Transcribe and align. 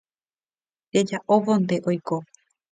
cheja'óvonte 0.91 1.75
oiko 1.89 2.17